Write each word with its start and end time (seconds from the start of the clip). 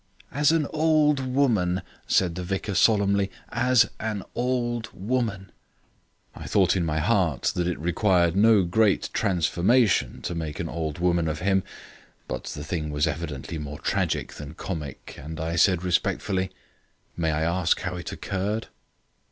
"As 0.31 0.51
an 0.51 0.65
old 0.73 1.19
woman," 1.19 1.83
said 2.07 2.33
the 2.33 2.43
vicar 2.43 2.73
solemnly, 2.73 3.29
"as 3.49 3.87
an 3.99 4.23
old 4.33 4.89
woman." 4.91 5.51
I 6.33 6.47
thought 6.47 6.75
in 6.75 6.83
my 6.83 6.97
heart 6.97 7.51
that 7.53 7.67
it 7.67 7.77
required 7.77 8.35
no 8.35 8.63
great 8.63 9.11
transformation 9.13 10.23
to 10.23 10.33
make 10.33 10.59
an 10.59 10.67
old 10.69 10.97
woman 10.97 11.27
of 11.27 11.41
him, 11.41 11.61
but 12.27 12.45
the 12.45 12.63
thing 12.63 12.89
was 12.89 13.05
evidently 13.05 13.59
more 13.59 13.77
tragic 13.77 14.33
than 14.33 14.55
comic, 14.55 15.19
and 15.21 15.39
I 15.39 15.55
said 15.55 15.83
respectfully: 15.83 16.49
"May 17.15 17.29
I 17.29 17.43
ask 17.43 17.81
how 17.81 17.95
it 17.95 18.11
occurred?" 18.11 18.69